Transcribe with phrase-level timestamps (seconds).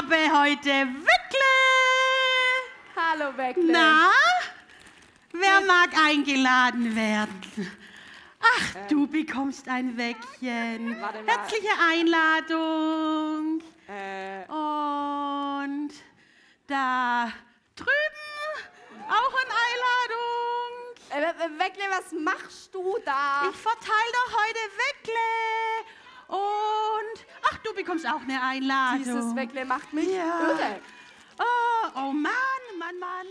[0.00, 1.52] habe heute Wickle.
[2.96, 3.64] Hallo, Weckle.
[3.70, 4.10] Na,
[5.32, 7.70] wer mag eingeladen werden?
[8.40, 10.92] Ach, du bekommst ein Weckchen.
[10.94, 11.26] Äh.
[11.26, 13.62] Herzliche Einladung.
[13.88, 15.90] Äh, Und
[16.66, 17.30] da
[17.76, 17.90] drüben
[19.06, 20.72] auch eine Einladung.
[21.10, 23.50] äh, Weckle, was machst du da?
[23.50, 25.28] Ich verteile doch heute Weckle.
[26.28, 28.98] Und ach, du bekommst auch eine Einladung.
[29.04, 30.40] Dieses Weckle macht mich Ja.
[30.40, 30.80] irre.
[31.38, 32.32] Oh, oh Mann,
[32.78, 33.26] Mann, Mann.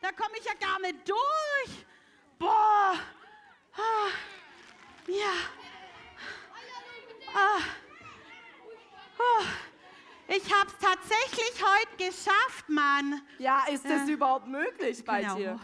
[0.00, 1.86] Da komme ich ja gar nicht durch.
[2.38, 2.94] Boah.
[3.76, 4.08] Ah,
[5.06, 5.32] ja.
[7.34, 7.60] Ah.
[9.18, 9.44] Oh.
[10.28, 13.22] Ich hab's tatsächlich heute geschafft, Mann.
[13.38, 14.14] Ja, ist das Ja.
[14.14, 15.60] überhaupt möglich bei dir?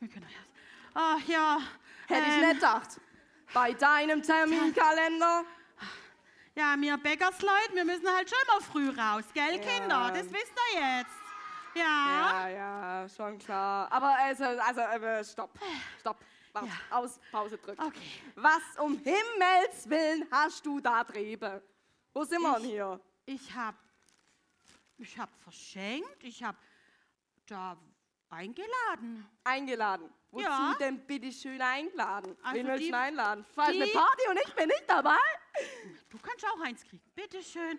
[0.00, 0.26] Wir können
[0.94, 1.58] Ach ja.
[2.06, 3.00] Hätte ich ähm, nicht gedacht.
[3.52, 5.44] Bei deinem Terminkalender?
[6.56, 9.60] Ja, wir Bäckersleute, wir müssen halt schon mal früh raus, gell, Ja.
[9.60, 10.10] Kinder?
[10.12, 11.10] Das wisst ihr jetzt.
[11.74, 12.46] Ja.
[12.46, 13.90] Ja, ja, schon klar.
[13.90, 15.58] Aber also, also äh, stopp,
[15.98, 16.18] stopp.
[16.52, 16.96] Warte, Ja.
[16.98, 17.82] Aus, Pause drücken.
[17.82, 18.20] Okay.
[18.36, 21.60] Was um Himmels Willen hast du da drüben?
[22.12, 23.00] Wo sind wir denn Ich- hier?
[23.26, 23.74] Ich hab,
[24.98, 26.54] ich hab verschenkt, ich hab
[27.46, 27.76] da
[28.34, 29.26] eingeladen.
[29.44, 30.12] Eingeladen.
[30.30, 30.74] Wozu Ja.
[30.80, 32.36] denn bitte schön eingeladen?
[32.42, 33.44] Also Wen willst du einladen?
[33.54, 35.16] Falls eine Party und ich bin nicht dabei?
[36.10, 37.78] Du kannst auch eins kriegen, bitteschön.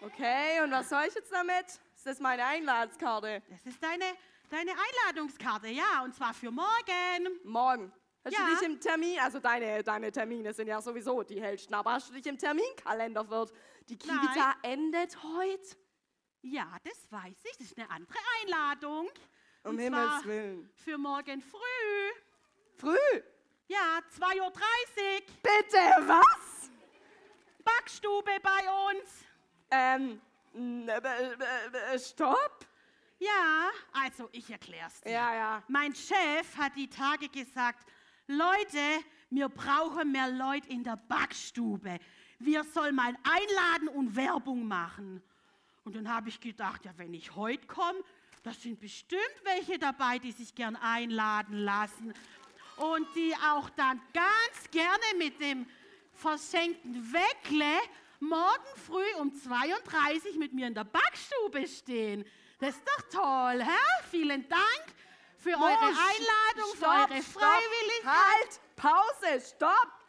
[0.00, 1.66] Okay, und was soll ich jetzt damit?
[1.94, 3.42] Ist das meine Einladungskarte?
[3.48, 4.04] Das ist deine,
[4.50, 7.38] deine Einladungskarte, ja, und zwar für morgen.
[7.44, 7.92] Morgen.
[8.24, 8.46] Hast Ja.
[8.46, 12.10] du dich im Termin, also deine, deine Termine sind ja sowieso die hellsten, aber hast
[12.10, 13.52] du dich im Terminkalender wird?
[13.88, 15.76] Die Kivita endet heute?
[16.42, 19.08] Ja, das weiß ich, das ist eine andere Einladung.
[19.62, 20.68] Um Und Himmels Willen.
[20.74, 21.58] Für morgen früh.
[22.76, 23.22] Früh?
[23.68, 24.50] Ja, 2.30 Uhr,
[25.40, 26.70] Bitte, was?
[27.64, 29.24] Backstube bei uns.
[29.70, 30.20] Ähm,
[30.88, 32.66] äh, äh, äh, stopp?
[33.20, 35.12] Ja, also ich erklär's dir.
[35.12, 35.62] Ja, ja.
[35.68, 37.88] Mein Chef hat die Tage gesagt,
[38.26, 42.00] Leute, wir brauchen mehr Leute in der Backstube.
[42.40, 45.22] Wir sollen mal einladen und Werbung machen.
[45.84, 47.98] Und dann habe ich gedacht, ja, wenn ich heute komme,
[48.42, 52.14] da sind bestimmt welche dabei, die sich gern einladen lassen.
[52.76, 55.66] Und die auch dann ganz gerne mit dem
[56.12, 57.78] verschenkten Weckle
[58.20, 62.24] morgen früh um 32 mit mir in der Backstube stehen.
[62.58, 64.04] Das ist doch toll, hä?
[64.10, 64.84] Vielen Dank
[65.36, 68.04] für eure Einladung, stopp, für eure stopp, Freiwilligkeit.
[68.04, 70.01] Halt, Pause, stopp.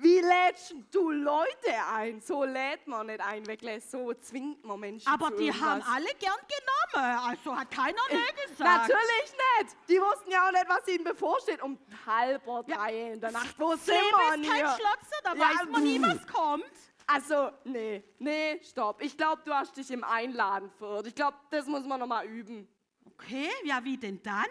[0.00, 2.20] Wie lädst du Leute ein?
[2.20, 3.84] So lädt man nicht ein, wirklich.
[3.84, 5.68] So zwingt man Menschen Aber zu die irgendwas.
[5.68, 7.18] haben alle gern genommen.
[7.18, 8.16] Also hat keiner Nö
[8.46, 8.58] gesagt.
[8.88, 9.76] Natürlich nicht.
[9.88, 11.60] Die wussten ja auch nicht, was ihnen bevorsteht.
[11.62, 11.76] Um
[12.06, 13.58] halber drei in der Nacht.
[13.58, 14.76] Wo sind Leben wir ist denn kein hier?
[14.76, 16.64] Schlotzer, da Ja, weiß man nie, was kommt.
[17.10, 19.02] Also, nee, nee, stopp.
[19.02, 21.06] Ich glaube, du hast dich im Einladen verirrt.
[21.08, 22.68] Ich glaube, das muss man nochmal üben.
[23.06, 24.46] Okay, ja, wie denn dann?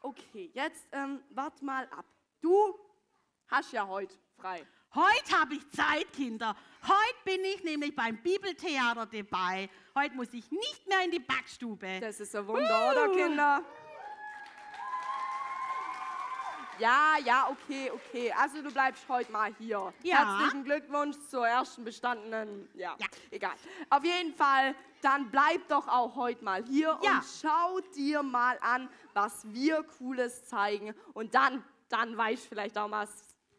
[0.00, 2.06] Okay, jetzt ähm, wart mal ab.
[2.40, 2.78] Du
[3.48, 4.64] hast ja heute frei.
[4.94, 6.56] Heute habe ich Zeit, Kinder.
[6.82, 9.68] Heute bin ich nämlich beim Bibeltheater dabei.
[9.94, 12.00] Heute muss ich nicht mehr in die Backstube.
[12.00, 13.62] Das ist ein Wunder, oder Kinder?
[16.78, 18.32] Ja, ja, okay, okay.
[18.38, 19.92] Also du bleibst heute mal hier.
[20.02, 20.38] Ja.
[20.38, 22.68] Herzlichen Glückwunsch zur ersten bestandenen.
[22.74, 23.06] Ja, Ja.
[23.30, 23.54] egal.
[23.90, 27.12] Auf jeden Fall, dann bleib doch auch heute mal hier Ja.
[27.18, 30.94] und schau dir mal an, was wir Cooles zeigen.
[31.14, 33.08] Und dann, dann weißt du vielleicht auch mal,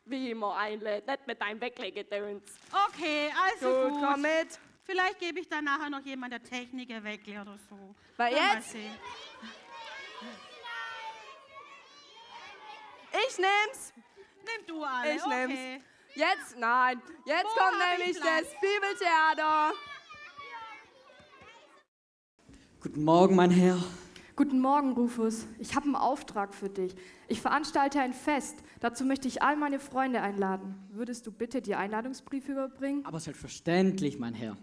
[0.09, 1.05] wie man einlädt.
[1.07, 2.43] Nicht mit deinem Weglegedöns.
[2.89, 4.01] Okay, also Gut, gut.
[4.03, 4.59] komm mit.
[4.83, 7.95] Vielleicht gebe ich dann nachher noch jemand der Technik weg oder so.
[8.15, 8.91] Weil mal jetzt- sehen.
[13.29, 13.93] Ich nehm's.
[14.45, 15.47] Nimm du alle, Ich okay.
[15.47, 15.83] nehm's.
[16.15, 17.01] Jetzt, nein.
[17.25, 18.45] Jetzt Wo kommt hab ich nämlich Platz?
[18.49, 19.73] das Bibeltheater.
[22.81, 23.77] Guten Morgen, mein Herr.
[24.37, 25.47] Guten Morgen, Rufus.
[25.57, 26.93] Ich habe einen Auftrag für dich.
[27.27, 28.55] Ich veranstalte ein Fest.
[28.79, 30.75] Dazu möchte ich all meine Freunde einladen.
[30.91, 33.03] Würdest du bitte die Einladungsbriefe überbringen?
[33.03, 34.55] Aber selbstverständlich, mein Herr.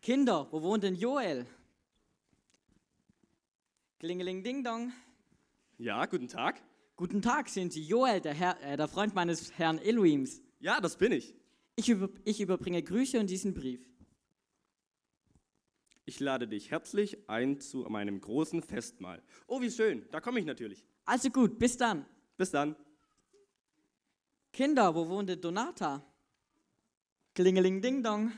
[0.00, 1.44] Kinder, wo wohnt denn Joel?
[3.98, 4.94] Klingeling Ding Dong.
[5.76, 6.62] Ja, guten Tag.
[6.96, 10.40] Guten Tag, sind Sie Joel, der, Herr, äh, der Freund meines Herrn Elohims.
[10.58, 11.34] Ja, das bin ich.
[11.76, 13.89] Ich, über, ich überbringe Grüße und diesen Brief.
[16.10, 19.22] Ich lade dich herzlich ein zu meinem großen Festmahl.
[19.46, 20.08] Oh, wie schön.
[20.10, 20.84] Da komme ich natürlich.
[21.04, 22.04] Also gut, bis dann.
[22.36, 22.74] Bis dann.
[24.52, 26.04] Kinder, wo wohnt Donata?
[27.32, 28.32] Klingeling Ding Dong.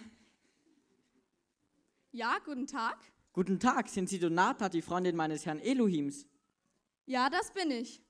[2.11, 2.99] Ja, guten Tag.
[3.33, 6.27] Guten Tag, sind Sie Donata, die Freundin meines Herrn Elohims?
[7.07, 8.03] Ja, das bin ich.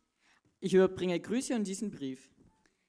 [0.59, 2.33] Ich überbringe Grüße und diesen Brief.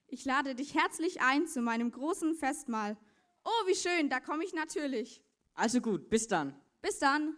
[0.07, 2.97] Ich lade dich herzlich ein zu meinem großen Festmahl.
[3.45, 5.21] Oh, wie schön, da komme ich natürlich.
[5.53, 6.59] Also gut, bis dann.
[6.83, 7.37] Bis dann.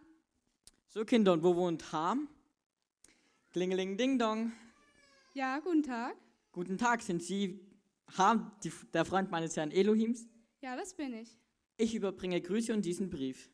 [0.89, 2.27] So, Kinder, und wo wohnt Ham?
[3.51, 4.51] Klingeling Ding Dong.
[5.35, 6.15] Ja, guten Tag.
[6.51, 7.59] Guten Tag, sind Sie
[8.17, 10.27] Ham, die, der Freund meines Herrn Elohims?
[10.61, 11.37] Ja, das bin ich.
[11.77, 13.51] Ich überbringe Grüße und diesen Brief.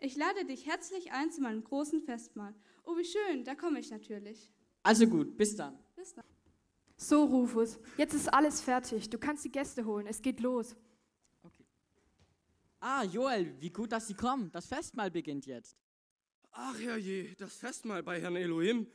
[0.00, 2.52] Ich lade dich herzlich ein zu meinem großen Festmahl.
[2.84, 4.50] Oh, wie schön, da komme ich natürlich.
[4.82, 5.78] Also gut, bis dann.
[5.94, 6.24] Bis dann.
[6.96, 9.10] So, Rufus, jetzt ist alles fertig.
[9.10, 10.08] Du kannst die Gäste holen.
[10.08, 10.74] Es geht los.
[12.86, 14.50] Ah, Joel, wie gut, dass Sie kommen.
[14.52, 15.74] Das Festmahl beginnt jetzt.
[16.50, 18.86] Ach herrje, das Festmahl bei Herrn Elohim.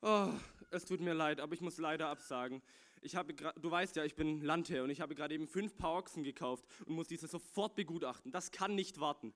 [0.00, 0.32] Oh,
[0.70, 2.62] es tut mir leid, aber ich muss leider absagen.
[3.02, 5.94] Ich habe du weißt ja, ich bin Landherr und ich habe gerade eben fünf Paar
[5.94, 8.30] Ochsen gekauft und muss diese sofort begutachten.
[8.30, 9.34] Das kann nicht warten.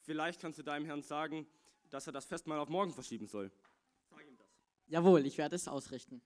[0.00, 1.46] Vielleicht kannst du deinem Herrn sagen,
[1.90, 3.52] dass er das Festmahl auf morgen verschieben soll.
[4.86, 6.22] Jawohl, ich werde es ausrichten.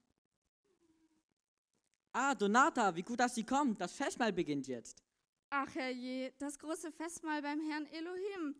[2.12, 3.76] Ah, Donata, wie gut, dass Sie kommen.
[3.76, 5.01] Das Festmahl beginnt jetzt.
[5.54, 8.56] Ach herrje, das große Festmahl beim Herrn Elohim.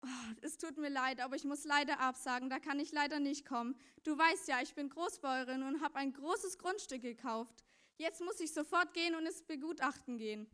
[0.00, 0.06] Oh,
[0.40, 3.78] es tut mir leid, aber ich muss leider absagen, da kann ich leider nicht kommen.
[4.04, 7.62] Du weißt ja, ich bin Großbäuerin und habe ein großes Grundstück gekauft.
[7.98, 10.48] Jetzt muss ich sofort gehen und es begutachten gehen.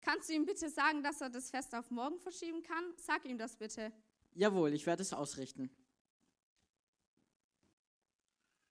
[0.00, 2.92] Kannst du ihm bitte sagen, dass er das Fest auf morgen verschieben kann?
[2.96, 3.92] Sag ihm das bitte.
[4.32, 5.70] Jawohl, ich werde es ausrichten.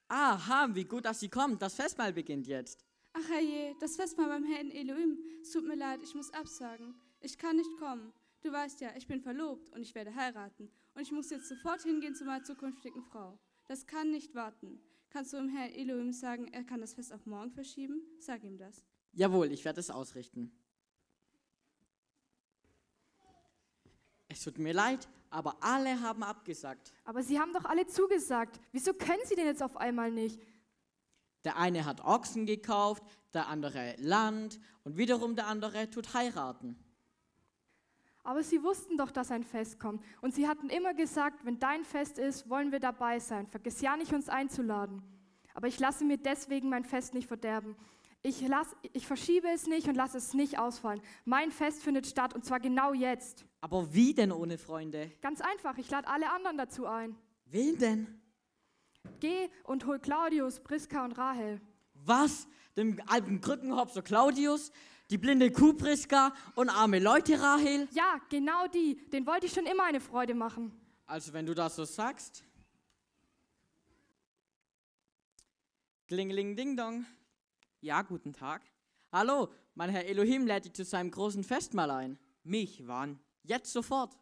[0.10, 1.58] Ah, Ham, wie gut, dass Sie kommen.
[1.58, 2.89] Das Festmahl beginnt jetzt.
[3.20, 5.18] Ach herrje, das Festmahl beim Herrn Elohim.
[5.42, 6.96] Es tut mir leid, ich muss absagen.
[7.20, 8.14] Ich kann nicht kommen.
[8.42, 10.72] Du weißt ja, ich bin verlobt und ich werde heiraten.
[10.94, 13.38] Und ich muss jetzt sofort hingehen zu meiner zukünftigen Frau.
[13.68, 14.80] Das kann nicht warten.
[15.10, 18.02] Kannst du dem Herrn Elohim sagen, er kann das Fest auf morgen verschieben?
[18.20, 18.86] Sag ihm das.
[19.12, 20.52] Jawohl, ich werde es ausrichten.
[24.30, 26.94] Es tut mir leid, aber alle haben abgesagt.
[27.04, 28.60] Aber Sie haben doch alle zugesagt.
[28.72, 30.40] Wieso können Sie denn jetzt auf einmal nicht?
[31.44, 33.04] Der eine hat Ochsen gekauft,
[33.34, 36.78] der andere Land und wiederum der andere tut heiraten.
[38.24, 40.04] Aber Sie wussten doch, dass ein Fest kommt.
[40.22, 43.48] Und Sie hatten immer gesagt, wenn dein Fest ist, wollen wir dabei sein.
[43.48, 45.02] Vergiss ja nicht, uns einzuladen.
[45.54, 47.76] Aber ich lasse mir deswegen mein Fest nicht verderben.
[48.22, 51.02] Ich, lass, ich verschiebe es nicht und lasse es nicht ausfallen.
[51.24, 53.46] Mein Fest findet statt und zwar genau jetzt.
[53.62, 55.12] Aber wie denn ohne Freunde?
[55.22, 57.16] Ganz einfach, ich lade alle anderen dazu ein.
[57.46, 58.22] Wen denn?
[59.20, 61.62] Geh und hol Claudius, Priska und Rahel.
[61.94, 62.48] Was?
[62.78, 64.72] Dem alten Krückenhopser Claudius,
[65.10, 67.88] die blinde Kuh Priska und arme Leute Rahel?
[67.92, 68.96] Ja, genau die.
[69.10, 70.72] Den wollte ich schon immer eine Freude machen.
[71.06, 72.44] Also wenn du das so sagst.
[76.08, 77.06] Klingeling Ding Dong.
[77.82, 78.62] Ja, guten Tag.
[79.12, 82.20] Hallo, mein Herr Elohim lädt dich zu seinem großen Festmahl ein.
[82.44, 83.20] Mich, wann?
[83.44, 84.16] Jetzt sofort.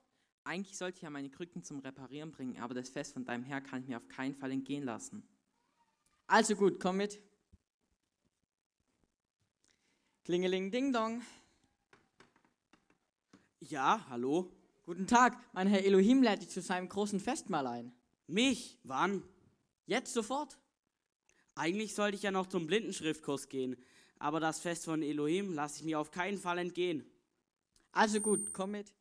[0.48, 3.60] Eigentlich sollte ich ja meine Krücken zum Reparieren bringen, aber das Fest von deinem Herr
[3.60, 5.28] kann ich mir auf keinen Fall entgehen lassen.
[6.26, 7.22] Also gut, komm mit.
[10.24, 11.22] Klingeling Ding Dong.
[13.60, 14.50] Ja, hallo?
[14.86, 17.92] Guten Tag, mein Herr Elohim lädt dich zu seinem großen Festmahl ein.
[18.28, 18.80] Mich?
[18.84, 19.24] Wann?
[19.86, 20.58] Jetzt sofort.
[21.56, 23.76] Eigentlich sollte ich ja noch zum Blindenschriftkurs gehen,
[24.18, 27.04] aber das Fest von Elohim lasse ich mir auf keinen Fall entgehen.
[27.92, 28.94] Also gut, komm mit.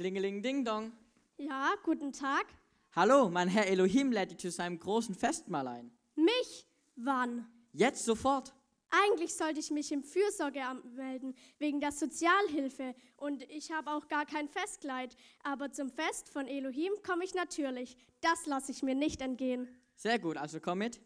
[0.00, 0.94] Klingeling Ding Dong.
[1.36, 2.46] Ja, guten Tag.
[2.92, 5.90] Hallo, mein Herr Elohim lädt dich zu seinem großen Festmahl ein.
[6.14, 6.66] Mich?
[6.96, 7.46] Wann?
[7.74, 8.54] Jetzt sofort.
[8.88, 12.94] Eigentlich sollte ich mich im Fürsorgeamt melden, wegen der Sozialhilfe.
[13.18, 15.18] Und ich habe auch gar kein Festkleid.
[15.42, 17.98] Aber zum Fest von Elohim komme ich natürlich.
[18.22, 19.68] Das lasse ich mir nicht entgehen.
[19.96, 20.98] Sehr gut, also komm mit.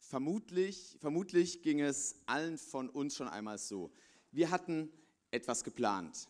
[0.00, 3.92] Vermutlich, vermutlich ging es allen von uns schon einmal so.
[4.32, 4.90] Wir hatten
[5.34, 6.28] etwas geplant.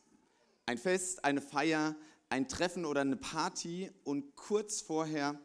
[0.66, 1.94] Ein Fest, eine Feier,
[2.30, 5.38] ein Treffen oder eine Party und kurz vorher,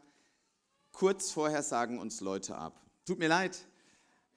[0.92, 2.80] kurz vorher sagen uns Leute ab.
[3.04, 3.66] Tut mir leid,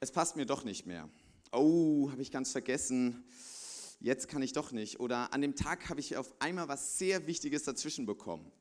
[0.02, 1.10] es passt mir doch nicht mehr.
[1.52, 3.24] Oh, habe ich ganz vergessen.
[4.00, 5.00] Jetzt kann ich doch nicht.
[5.00, 8.52] Oder an dem Tag habe ich auf einmal was sehr Wichtiges dazwischen bekommen.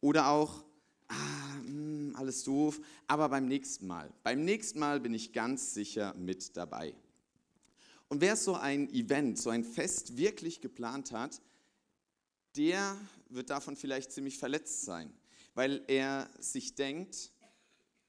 [0.00, 0.64] Oder auch,
[1.08, 4.12] ah, mh, alles doof, aber beim nächsten Mal.
[4.22, 6.94] Beim nächsten Mal bin ich ganz sicher mit dabei.
[8.08, 11.40] Und wer so ein Event, so ein Fest wirklich geplant hat,
[12.56, 12.96] der
[13.28, 15.12] wird davon vielleicht ziemlich verletzt sein,
[15.54, 17.32] weil er sich denkt,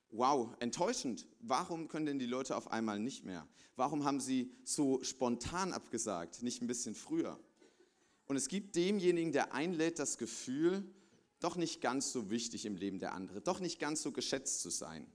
[0.10, 3.48] wow, enttäuschend, warum können denn die Leute auf einmal nicht mehr?
[3.76, 7.40] Warum haben sie so spontan abgesagt, nicht ein bisschen früher?
[8.28, 10.84] Und es gibt demjenigen, der einlädt, das Gefühl,
[11.40, 14.70] doch nicht ganz so wichtig im Leben der anderen, doch nicht ganz so geschätzt zu
[14.70, 15.06] sein.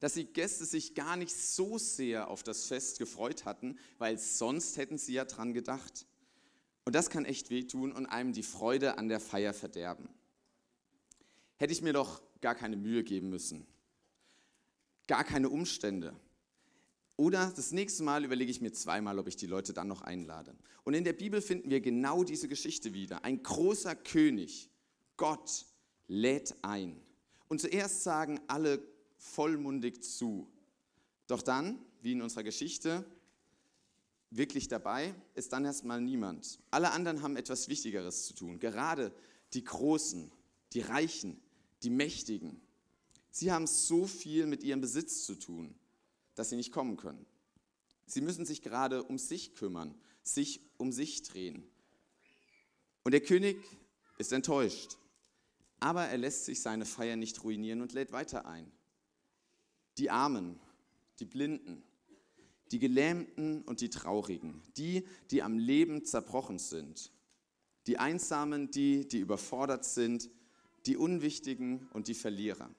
[0.00, 4.76] Dass die Gäste sich gar nicht so sehr auf das Fest gefreut hatten, weil sonst
[4.76, 6.06] hätten sie ja dran gedacht.
[6.84, 10.08] Und das kann echt wehtun und einem die Freude an der Feier verderben.
[11.56, 13.66] hätte ich mir doch gar keine Mühe geben müssen.
[15.08, 16.14] Gar keine Umstände.
[17.16, 20.54] Oder das nächste Mal überlege ich mir zweimal, ob ich die Leute dann noch einlade.
[20.84, 23.24] Und in der Bibel finden wir genau diese Geschichte wieder.
[23.24, 24.70] Ein großer König,
[25.16, 25.66] Gott,
[26.06, 27.02] lädt ein.
[27.48, 28.80] Und zuerst sagen alle
[29.18, 30.48] vollmundig zu.
[31.26, 33.04] Doch dann, wie in unserer Geschichte,
[34.30, 36.58] wirklich dabei ist dann erstmal niemand.
[36.70, 38.58] Alle anderen haben etwas Wichtigeres zu tun.
[38.58, 39.12] Gerade
[39.52, 40.30] die Großen,
[40.72, 41.40] die Reichen,
[41.82, 42.60] die Mächtigen.
[43.30, 45.74] Sie haben so viel mit ihrem Besitz zu tun,
[46.34, 47.26] dass sie nicht kommen können.
[48.06, 51.64] Sie müssen sich gerade um sich kümmern, sich um sich drehen.
[53.04, 53.58] Und der König
[54.18, 54.96] ist enttäuscht.
[55.80, 58.70] Aber er lässt sich seine Feier nicht ruinieren und lädt weiter ein.
[59.98, 60.58] Die Armen,
[61.18, 61.82] die Blinden,
[62.70, 67.12] die Gelähmten und die Traurigen, die, die am Leben zerbrochen sind,
[67.86, 70.30] die Einsamen, die, die überfordert sind,
[70.86, 72.70] die Unwichtigen und die Verlierer.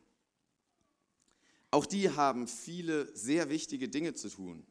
[1.71, 4.65] Auch die haben viele sehr wichtige Dinge zu tun,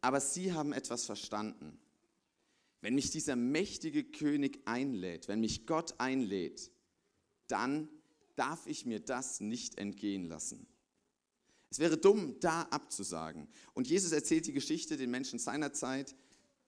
[0.00, 1.78] aber sie haben etwas verstanden.
[2.80, 6.70] Wenn mich dieser mächtige König einlädt, wenn mich Gott einlädt,
[7.48, 7.88] dann
[8.36, 10.66] darf ich mir das nicht entgehen lassen.
[11.70, 13.48] Es wäre dumm, da abzusagen.
[13.74, 16.14] Und Jesus erzählt die Geschichte den Menschen seiner Zeit,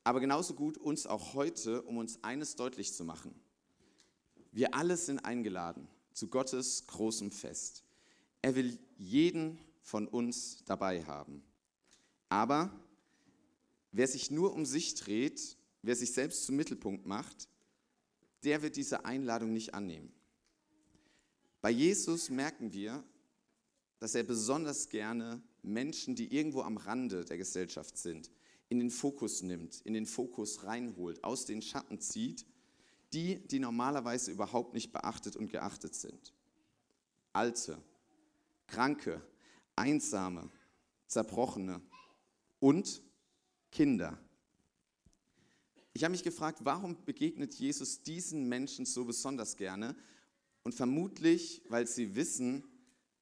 [0.04, 3.34] aber genauso gut uns auch heute, um uns eines deutlich zu machen.
[4.52, 7.84] Wir alle sind eingeladen zu Gottes großem Fest.
[8.42, 11.42] Er will jeden von uns dabei haben.
[12.28, 12.70] Aber
[13.92, 17.48] wer sich nur um sich dreht, wer sich selbst zum Mittelpunkt macht,
[18.44, 20.12] der wird diese Einladung nicht annehmen.
[21.60, 23.04] Bei Jesus merken wir,
[24.00, 28.30] dass er besonders gerne Menschen, die irgendwo am Rande der Gesellschaft sind,
[28.68, 32.46] in den Fokus nimmt, in den Fokus reinholt, aus den Schatten zieht,
[33.12, 36.32] die, die normalerweise überhaupt nicht beachtet und geachtet sind.
[37.32, 37.78] Alte,
[38.66, 39.22] Kranke,
[39.76, 40.48] Einsame,
[41.06, 41.80] Zerbrochene
[42.58, 43.02] und
[43.70, 44.18] Kinder.
[45.92, 49.96] Ich habe mich gefragt, warum begegnet Jesus diesen Menschen so besonders gerne?
[50.62, 52.64] Und vermutlich, weil sie wissen,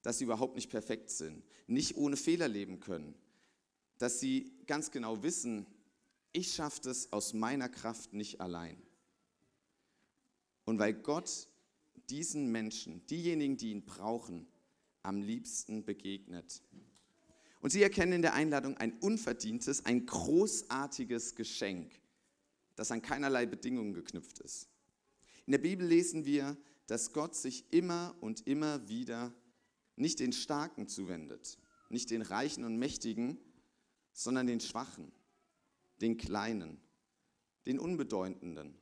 [0.03, 3.15] dass sie überhaupt nicht perfekt sind, nicht ohne Fehler leben können,
[3.99, 5.67] dass sie ganz genau wissen,
[6.33, 8.81] ich schaffe das aus meiner Kraft nicht allein.
[10.65, 11.49] Und weil Gott
[12.11, 14.47] diesen Menschen, diejenigen, die ihn brauchen,
[15.03, 16.63] am liebsten begegnet.
[17.61, 21.91] Und sie erkennen in der Einladung ein unverdientes, ein großartiges Geschenk,
[22.77, 24.69] das an keinerlei Bedingungen geknüpft ist.
[25.47, 29.33] In der Bibel lesen wir, dass Gott sich immer und immer wieder
[30.01, 31.59] nicht den Starken zuwendet,
[31.91, 33.39] nicht den Reichen und Mächtigen,
[34.13, 35.13] sondern den Schwachen,
[36.01, 36.81] den Kleinen,
[37.67, 38.75] den Unbedeutenden.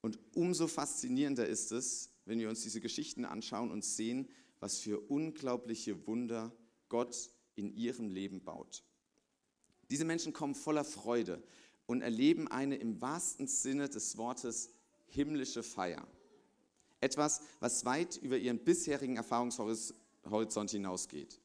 [0.00, 4.28] Und umso faszinierender ist es, wenn wir uns diese Geschichten anschauen und sehen,
[4.60, 6.52] was für unglaubliche Wunder
[6.88, 8.84] Gott in ihrem Leben baut.
[9.90, 11.42] Diese Menschen kommen voller Freude
[11.86, 14.70] und erleben eine im wahrsten Sinne des Wortes
[15.06, 16.06] himmlische Feier.
[17.00, 19.98] Etwas, was weit über ihren bisherigen Erfahrungshorizont
[20.30, 21.40] Horizont hinausgeht.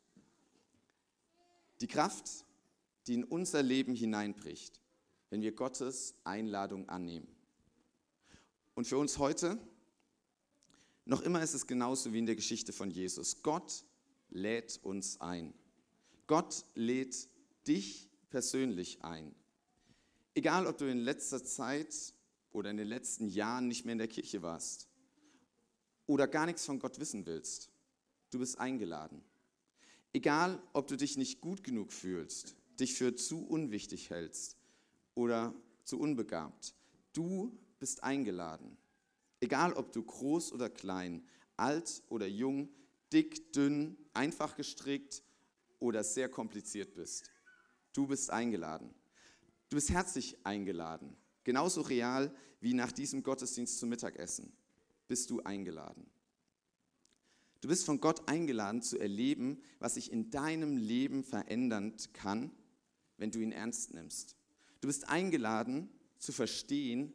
[1.81, 2.45] Die Kraft,
[3.07, 4.79] die in unser Leben hineinbricht,
[5.29, 7.27] wenn wir Gottes Einladung annehmen.
[8.75, 9.57] Und für uns heute,
[11.05, 13.41] noch immer ist es genauso wie in der Geschichte von Jesus.
[13.41, 13.83] Gott
[14.29, 15.53] lädt uns ein.
[16.27, 17.27] Gott lädt
[17.67, 19.33] dich persönlich ein.
[20.35, 22.13] Egal, ob du in letzter Zeit
[22.51, 24.87] oder in den letzten Jahren nicht mehr in der Kirche warst
[26.05, 27.69] oder gar nichts von Gott wissen willst.
[28.31, 29.21] Du bist eingeladen.
[30.13, 34.57] Egal, ob du dich nicht gut genug fühlst, dich für zu unwichtig hältst
[35.15, 36.73] oder zu unbegabt,
[37.13, 38.77] du bist eingeladen.
[39.39, 41.23] Egal, ob du groß oder klein,
[41.57, 42.69] alt oder jung,
[43.13, 45.23] dick, dünn, einfach gestrickt
[45.79, 47.29] oder sehr kompliziert bist,
[47.93, 48.93] du bist eingeladen.
[49.69, 51.15] Du bist herzlich eingeladen.
[51.43, 54.51] Genauso real wie nach diesem Gottesdienst zum Mittagessen
[55.07, 56.05] bist du eingeladen.
[57.61, 62.51] Du bist von Gott eingeladen zu erleben, was sich in deinem Leben verändern kann,
[63.17, 64.37] wenn du ihn ernst nimmst.
[64.81, 67.13] Du bist eingeladen zu verstehen,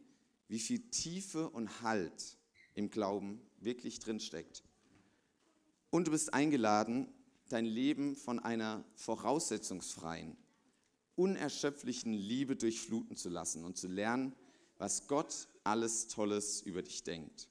[0.48, 2.36] wie viel Tiefe und Halt
[2.74, 4.62] im Glauben wirklich drinsteckt.
[5.90, 7.08] Und du bist eingeladen,
[7.48, 10.36] dein Leben von einer voraussetzungsfreien,
[11.14, 14.34] unerschöpflichen Liebe durchfluten zu lassen und zu lernen,
[14.76, 17.48] was Gott alles Tolles über dich denkt.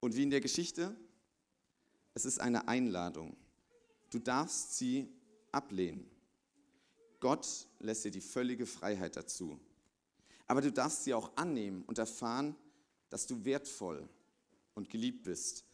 [0.00, 0.96] Und wie in der Geschichte,
[2.14, 3.36] es ist eine Einladung.
[4.10, 5.08] Du darfst sie
[5.52, 6.10] ablehnen.
[7.20, 9.60] Gott lässt dir die völlige Freiheit dazu.
[10.46, 12.56] Aber du darfst sie auch annehmen und erfahren,
[13.10, 14.08] dass du wertvoll
[14.74, 15.64] und geliebt bist,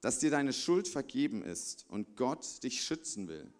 [0.00, 3.52] dass dir deine Schuld vergeben ist und Gott dich schützen will,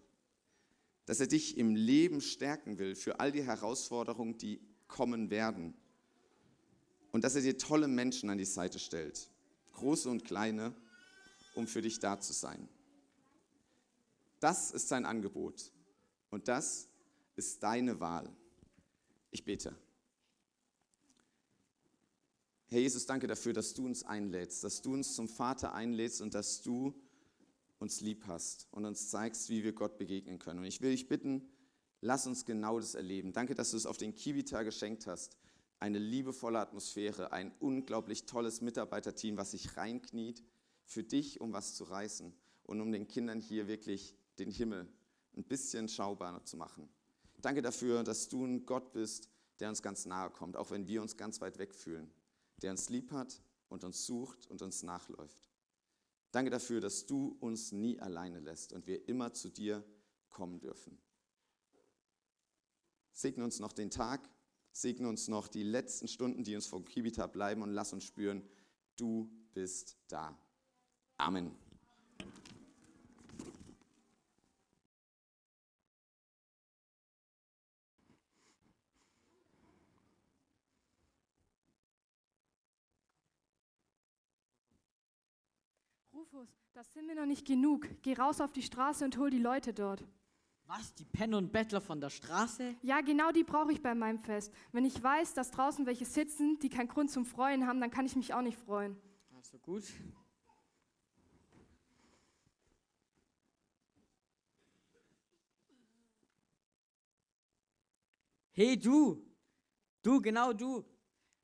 [1.04, 5.74] dass er dich im Leben stärken will für all die Herausforderungen, die kommen werden
[7.12, 9.28] und dass er dir tolle Menschen an die Seite stellt,
[9.76, 10.74] große und kleine,
[11.54, 12.68] um für dich da zu sein.
[14.40, 15.72] Das ist sein Angebot
[16.30, 16.88] und das
[17.36, 18.30] ist deine Wahl.
[19.30, 19.74] Ich bete.
[22.68, 26.34] Herr Jesus, danke dafür, dass du uns einlädst, dass du uns zum Vater einlädst und
[26.34, 26.94] dass du
[27.78, 30.60] uns lieb hast und uns zeigst, wie wir Gott begegnen können.
[30.60, 31.48] Und ich will dich bitten,
[32.00, 33.32] lass uns genau das erleben.
[33.32, 35.36] Danke, dass du es auf den Kivita geschenkt hast.
[35.78, 40.42] Eine liebevolle Atmosphäre, ein unglaublich tolles Mitarbeiterteam, was sich reinkniet
[40.84, 42.32] für dich, um was zu reißen
[42.64, 44.88] und um den Kindern hier wirklich den Himmel
[45.36, 46.88] ein bisschen schaubarer zu machen.
[47.42, 49.28] Danke dafür, dass du ein Gott bist,
[49.60, 52.10] der uns ganz nahe kommt, auch wenn wir uns ganz weit weg fühlen,
[52.62, 55.50] der uns lieb hat und uns sucht und uns nachläuft.
[56.32, 59.84] Danke dafür, dass du uns nie alleine lässt und wir immer zu dir
[60.28, 60.98] kommen dürfen.
[63.12, 64.28] Segne uns noch den Tag,
[64.76, 68.42] segne uns noch die letzten Stunden, die uns vom Kibita bleiben und lass uns spüren,
[68.96, 70.38] du bist da.
[71.16, 71.50] Amen.
[86.12, 87.88] Rufus, das sind mir noch nicht genug.
[88.02, 90.04] Geh raus auf die Straße und hol die Leute dort.
[90.68, 92.74] Was, die Penner und Bettler von der Straße?
[92.82, 94.52] Ja, genau die brauche ich bei meinem Fest.
[94.72, 98.04] Wenn ich weiß, dass draußen welche sitzen, die keinen Grund zum Freuen haben, dann kann
[98.04, 98.96] ich mich auch nicht freuen.
[99.36, 99.84] Also gut.
[108.50, 109.22] Hey du,
[110.02, 110.84] du, genau du.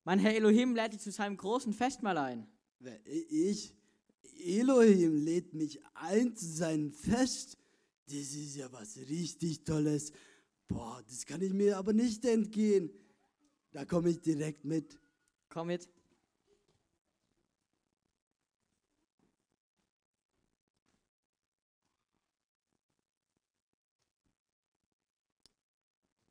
[0.03, 2.47] Mein Herr Elohim lädt dich zu seinem großen Festmahl ein.
[2.79, 3.73] Wer, Ich?
[4.43, 7.57] Elohim lädt mich ein zu seinem Fest.
[8.05, 10.11] Das ist ja was richtig Tolles.
[10.67, 12.91] Boah, das kann ich mir aber nicht entgehen.
[13.71, 14.99] Da komme ich direkt mit.
[15.49, 15.89] Komm mit.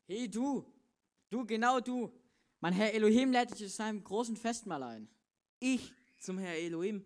[0.05, 0.63] Hey du,
[1.29, 2.11] du, genau du.
[2.59, 5.09] Mein Herr Elohim lädt dich zu seinem großen Festmahl ein.
[5.59, 7.05] Ich zum Herr Elohim.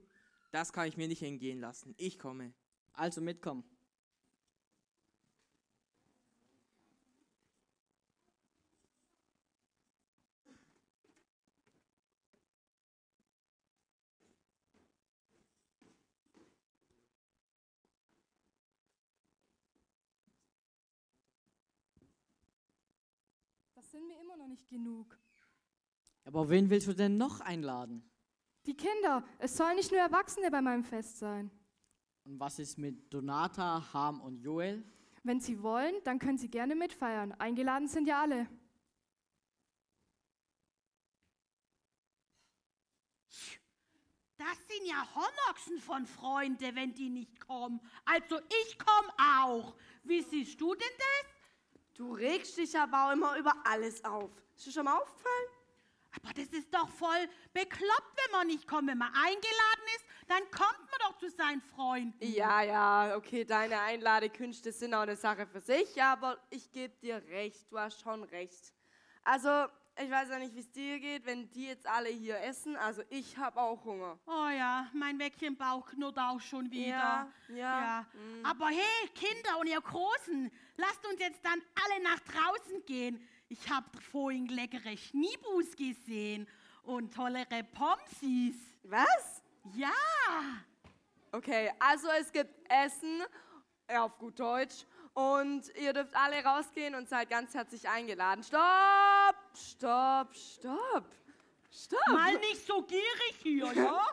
[0.51, 1.93] Das kann ich mir nicht entgehen lassen.
[1.97, 2.53] Ich komme.
[2.93, 3.63] Also mitkommen.
[23.91, 25.17] Sind mir immer noch nicht genug.
[26.25, 28.03] Aber wen willst du denn noch einladen?
[28.65, 31.49] Die Kinder, es sollen nicht nur Erwachsene bei meinem Fest sein.
[32.25, 34.83] Und was ist mit Donata, Ham und Joel?
[35.23, 37.31] Wenn sie wollen, dann können sie gerne mitfeiern.
[37.33, 38.49] Eingeladen sind ja alle.
[44.37, 47.79] Das sind ja Hornochsen von Freunde, wenn die nicht kommen.
[48.05, 49.75] Also ich komme auch.
[50.03, 51.36] Wie siehst du denn das?
[51.97, 54.29] Du regst dich aber auch immer über alles auf.
[54.55, 55.47] Ist dir schon mal aufgefallen?
[56.15, 58.87] Aber das ist doch voll bekloppt, wenn man nicht kommt.
[58.87, 62.23] Wenn man eingeladen ist, dann kommt man doch zu seinen Freunden.
[62.23, 67.15] Ja, ja, okay, deine Einladekünste sind auch eine Sache für sich, aber ich gebe dir
[67.29, 68.73] recht, du hast schon recht.
[69.23, 69.67] Also,
[70.03, 72.75] ich weiß ja nicht, wie es dir geht, wenn die jetzt alle hier essen.
[72.77, 74.17] Also, ich habe auch Hunger.
[74.25, 76.87] Oh ja, mein Weckchen Bauch knurrt auch schon wieder.
[76.87, 77.55] Ja, ja.
[77.55, 78.05] ja.
[78.43, 83.27] Aber hey, Kinder und ihr Großen, lasst uns jetzt dann alle nach draußen gehen.
[83.49, 86.47] Ich habe vorhin leckere Schniebus gesehen
[86.83, 88.55] und tollere Pomsis.
[88.83, 89.41] Was?
[89.73, 89.91] Ja.
[91.31, 93.23] Okay, also es gibt Essen,
[93.87, 94.85] auf gut Deutsch.
[95.17, 98.43] Und ihr dürft alle rausgehen und seid ganz herzlich eingeladen.
[98.43, 101.05] Stopp, stopp, stopp.
[101.71, 102.07] Stopp.
[102.09, 104.05] Mal nicht so gierig hier, ja?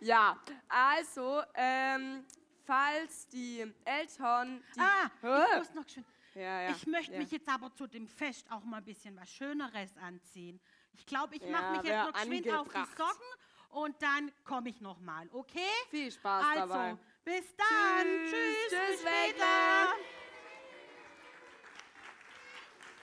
[0.00, 0.38] ja,
[0.70, 2.24] also, ähm,
[2.64, 4.64] falls die Eltern.
[4.74, 5.10] Die ah,
[5.52, 6.04] ich muss noch schön.
[6.34, 7.18] Ja, ja, ich möchte ja.
[7.18, 10.58] mich jetzt aber zu dem Fest auch mal ein bisschen was Schöneres anziehen.
[10.94, 12.96] Ich glaube, ich mache mich jetzt noch geschwind auf die.
[12.96, 13.26] Socken
[13.68, 15.68] und dann komme ich noch mal, okay?
[15.90, 16.96] Viel Spaß also, dabei.
[17.24, 18.06] Bis dann.
[18.24, 18.56] Tschüss.
[18.68, 20.19] Tschüss, Tschüss, bis später.